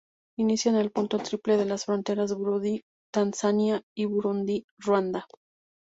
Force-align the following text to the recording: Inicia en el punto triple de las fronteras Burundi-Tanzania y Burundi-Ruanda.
Inicia 0.39 0.71
en 0.71 0.77
el 0.77 0.91
punto 0.91 1.19
triple 1.19 1.57
de 1.57 1.65
las 1.65 1.85
fronteras 1.85 2.33
Burundi-Tanzania 2.33 3.83
y 3.95 4.05
Burundi-Ruanda. 4.05 5.27